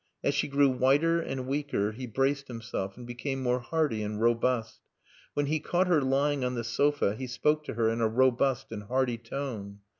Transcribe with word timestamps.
As 0.23 0.33
she 0.33 0.47
grew 0.47 0.69
whiter 0.69 1.19
and 1.19 1.45
weaker 1.45 1.91
he 1.91 2.07
braced 2.07 2.47
himself, 2.47 2.97
and 2.97 3.05
became 3.05 3.39
more 3.39 3.59
hearty 3.59 4.01
and 4.01 4.19
robust. 4.19 4.79
When 5.35 5.45
he 5.45 5.59
caught 5.59 5.85
her 5.85 6.01
lying 6.01 6.43
on 6.43 6.55
the 6.55 6.63
sofa 6.63 7.13
he 7.15 7.27
spoke 7.27 7.63
to 7.65 7.75
her 7.75 7.87
in 7.87 8.01
a 8.01 8.07
robust 8.09 8.71
and 8.71 8.81
hearty 8.81 9.19
tone. 9.19 9.81